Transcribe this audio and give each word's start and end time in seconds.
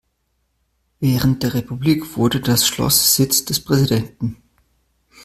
Während 0.99 1.43
der 1.43 1.53
Republik 1.53 2.17
wurde 2.17 2.41
das 2.41 2.65
Schloss 2.65 3.15
Sitz 3.15 3.45
des 3.45 3.63
Präsidenten. 3.63 4.37